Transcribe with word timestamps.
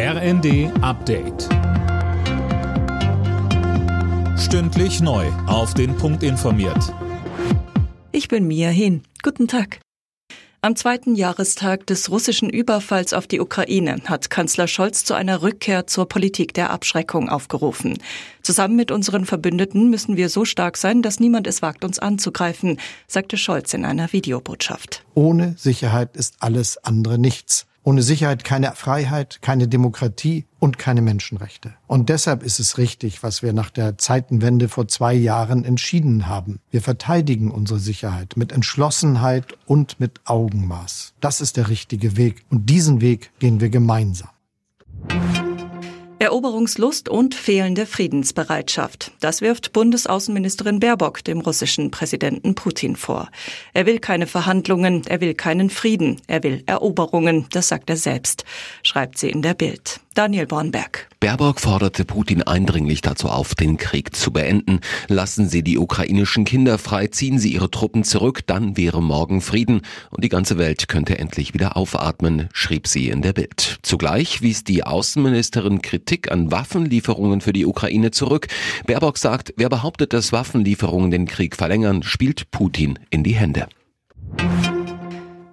RND 0.00 0.70
Update. 0.80 1.48
Stündlich 4.38 5.00
neu. 5.00 5.26
Auf 5.48 5.74
den 5.74 5.96
Punkt 5.96 6.22
informiert. 6.22 6.94
Ich 8.12 8.28
bin 8.28 8.46
Mia 8.46 8.68
Hin. 8.68 9.02
Guten 9.24 9.48
Tag. 9.48 9.80
Am 10.60 10.76
zweiten 10.76 11.16
Jahrestag 11.16 11.84
des 11.88 12.12
russischen 12.12 12.48
Überfalls 12.48 13.12
auf 13.12 13.26
die 13.26 13.40
Ukraine 13.40 13.96
hat 14.04 14.30
Kanzler 14.30 14.68
Scholz 14.68 15.04
zu 15.04 15.14
einer 15.14 15.42
Rückkehr 15.42 15.88
zur 15.88 16.08
Politik 16.08 16.54
der 16.54 16.70
Abschreckung 16.70 17.28
aufgerufen. 17.28 17.98
Zusammen 18.42 18.76
mit 18.76 18.92
unseren 18.92 19.24
Verbündeten 19.24 19.90
müssen 19.90 20.16
wir 20.16 20.28
so 20.28 20.44
stark 20.44 20.76
sein, 20.76 21.02
dass 21.02 21.18
niemand 21.18 21.48
es 21.48 21.60
wagt, 21.60 21.84
uns 21.84 21.98
anzugreifen, 21.98 22.78
sagte 23.08 23.36
Scholz 23.36 23.74
in 23.74 23.84
einer 23.84 24.12
Videobotschaft. 24.12 25.04
Ohne 25.14 25.56
Sicherheit 25.58 26.16
ist 26.16 26.36
alles 26.38 26.78
andere 26.84 27.18
nichts. 27.18 27.66
Ohne 27.88 28.02
Sicherheit 28.02 28.44
keine 28.44 28.72
Freiheit, 28.74 29.40
keine 29.40 29.66
Demokratie 29.66 30.44
und 30.58 30.76
keine 30.76 31.00
Menschenrechte. 31.00 31.72
Und 31.86 32.10
deshalb 32.10 32.42
ist 32.42 32.60
es 32.60 32.76
richtig, 32.76 33.22
was 33.22 33.42
wir 33.42 33.54
nach 33.54 33.70
der 33.70 33.96
Zeitenwende 33.96 34.68
vor 34.68 34.88
zwei 34.88 35.14
Jahren 35.14 35.64
entschieden 35.64 36.26
haben. 36.26 36.60
Wir 36.70 36.82
verteidigen 36.82 37.50
unsere 37.50 37.78
Sicherheit 37.78 38.36
mit 38.36 38.52
Entschlossenheit 38.52 39.56
und 39.64 40.00
mit 40.00 40.20
Augenmaß. 40.26 41.14
Das 41.22 41.40
ist 41.40 41.56
der 41.56 41.70
richtige 41.70 42.18
Weg. 42.18 42.44
Und 42.50 42.68
diesen 42.68 43.00
Weg 43.00 43.30
gehen 43.38 43.58
wir 43.62 43.70
gemeinsam. 43.70 44.28
Eroberungslust 46.20 47.08
und 47.08 47.34
fehlende 47.34 47.86
Friedensbereitschaft. 47.86 49.12
Das 49.20 49.40
wirft 49.40 49.72
Bundesaußenministerin 49.72 50.80
Baerbock 50.80 51.22
dem 51.22 51.40
russischen 51.40 51.92
Präsidenten 51.92 52.56
Putin 52.56 52.96
vor. 52.96 53.28
Er 53.72 53.86
will 53.86 54.00
keine 54.00 54.26
Verhandlungen, 54.26 55.06
er 55.06 55.20
will 55.20 55.34
keinen 55.34 55.70
Frieden, 55.70 56.20
er 56.26 56.42
will 56.42 56.64
Eroberungen, 56.66 57.46
das 57.52 57.68
sagt 57.68 57.88
er 57.88 57.96
selbst, 57.96 58.44
schreibt 58.82 59.18
sie 59.18 59.30
in 59.30 59.42
der 59.42 59.54
Bild. 59.54 60.00
Daniel 60.18 60.46
Bornberg. 60.48 61.06
Baerbock 61.20 61.60
forderte 61.60 62.04
Putin 62.04 62.42
eindringlich 62.42 63.02
dazu 63.02 63.28
auf, 63.28 63.54
den 63.54 63.76
Krieg 63.76 64.16
zu 64.16 64.32
beenden. 64.32 64.80
Lassen 65.06 65.48
Sie 65.48 65.62
die 65.62 65.78
ukrainischen 65.78 66.44
Kinder 66.44 66.76
frei, 66.78 67.06
ziehen 67.06 67.38
Sie 67.38 67.52
Ihre 67.52 67.70
Truppen 67.70 68.02
zurück, 68.02 68.40
dann 68.44 68.76
wäre 68.76 69.00
morgen 69.00 69.40
Frieden 69.40 69.82
und 70.10 70.24
die 70.24 70.28
ganze 70.28 70.58
Welt 70.58 70.88
könnte 70.88 71.18
endlich 71.18 71.54
wieder 71.54 71.76
aufatmen, 71.76 72.48
schrieb 72.52 72.88
sie 72.88 73.10
in 73.10 73.22
der 73.22 73.32
Bild. 73.32 73.78
Zugleich 73.82 74.42
wies 74.42 74.64
die 74.64 74.82
Außenministerin 74.82 75.82
Kritik 75.82 76.32
an 76.32 76.50
Waffenlieferungen 76.50 77.40
für 77.40 77.52
die 77.52 77.64
Ukraine 77.64 78.10
zurück. 78.10 78.48
Baerbock 78.88 79.18
sagt, 79.18 79.54
wer 79.56 79.68
behauptet, 79.68 80.12
dass 80.12 80.32
Waffenlieferungen 80.32 81.12
den 81.12 81.26
Krieg 81.26 81.54
verlängern, 81.54 82.02
spielt 82.02 82.50
Putin 82.50 82.98
in 83.10 83.22
die 83.22 83.36
Hände. 83.36 83.68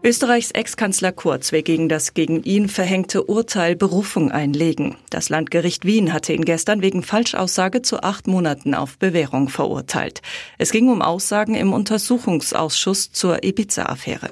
Österreichs 0.06 0.52
Ex-Kanzler 0.52 1.12
Kurz 1.12 1.52
will 1.52 1.64
gegen 1.64 1.90
das 1.90 2.14
gegen 2.14 2.44
ihn 2.44 2.70
verhängte 2.70 3.24
Urteil 3.24 3.76
Berufung 3.76 4.30
einlegen. 4.32 4.98
Das 5.10 5.30
Landgericht 5.30 5.84
Wien 5.84 6.14
hatte 6.14 6.32
ihn 6.32 6.46
gestern 6.46 6.84
wegen 6.84 7.02
Falschaussage 7.02 7.82
zu 7.82 8.04
acht 8.04 8.28
Monaten 8.28 8.76
auf 8.76 9.00
Bewährung 9.00 9.50
verurteilt. 9.50 10.22
Es 10.60 10.70
ging 10.70 10.90
um 10.90 11.02
Aussagen 11.02 11.56
im 11.56 11.74
Untersuchungsausschuss 11.74 13.14
zur 13.14 13.44
Ibiza-Affäre. 13.44 14.30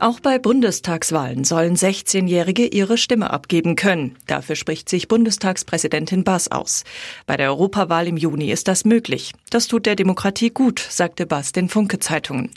Auch 0.00 0.20
bei 0.20 0.38
Bundestagswahlen 0.38 1.42
sollen 1.42 1.74
16-Jährige 1.74 2.66
ihre 2.66 2.96
Stimme 2.96 3.30
abgeben 3.30 3.74
können. 3.74 4.16
Dafür 4.28 4.54
spricht 4.54 4.88
sich 4.88 5.08
Bundestagspräsidentin 5.08 6.22
Bass 6.22 6.52
aus. 6.52 6.84
Bei 7.26 7.36
der 7.36 7.48
Europawahl 7.48 8.06
im 8.06 8.16
Juni 8.16 8.52
ist 8.52 8.68
das 8.68 8.84
möglich. 8.84 9.32
Das 9.50 9.66
tut 9.66 9.86
der 9.86 9.96
Demokratie 9.96 10.50
gut, 10.50 10.78
sagte 10.78 11.26
Bass 11.26 11.50
den 11.50 11.68
Funke-Zeitungen. 11.68 12.50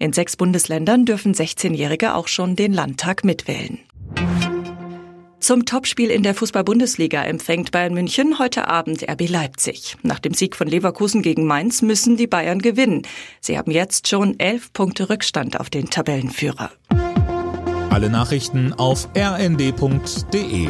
In 0.00 0.12
sechs 0.12 0.36
Bundesländern 0.36 1.04
dürfen 1.04 1.34
16-Jährige 1.34 2.16
auch 2.16 2.26
schon 2.26 2.56
den 2.56 2.72
Landtag 2.72 3.24
mitwählen. 3.24 3.78
Zum 5.48 5.64
Topspiel 5.64 6.10
in 6.10 6.22
der 6.22 6.34
Fußball-Bundesliga 6.34 7.24
empfängt 7.24 7.70
Bayern 7.70 7.94
München 7.94 8.38
heute 8.38 8.68
Abend 8.68 9.08
RB 9.08 9.30
Leipzig. 9.30 9.96
Nach 10.02 10.18
dem 10.18 10.34
Sieg 10.34 10.54
von 10.54 10.68
Leverkusen 10.68 11.22
gegen 11.22 11.46
Mainz 11.46 11.80
müssen 11.80 12.18
die 12.18 12.26
Bayern 12.26 12.58
gewinnen. 12.58 13.06
Sie 13.40 13.56
haben 13.56 13.70
jetzt 13.70 14.08
schon 14.08 14.38
elf 14.38 14.70
Punkte 14.74 15.08
Rückstand 15.08 15.58
auf 15.58 15.70
den 15.70 15.88
Tabellenführer. 15.88 16.70
Alle 17.88 18.10
Nachrichten 18.10 18.74
auf 18.74 19.08
rnd.de 19.16 20.68